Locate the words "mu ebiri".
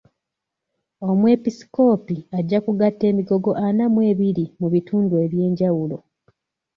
3.93-4.45